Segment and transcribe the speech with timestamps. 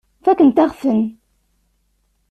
[0.23, 1.01] Fakkent-aɣ-ten.